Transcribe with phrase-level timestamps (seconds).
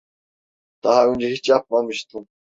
[0.83, 2.27] Daha önce hiç yapmamıştım.